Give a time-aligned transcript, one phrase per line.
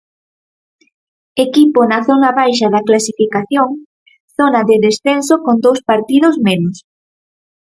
[1.45, 3.69] Equipo na zona baixa da clasificación,
[4.37, 6.75] zona de descenso con dous partidos menos.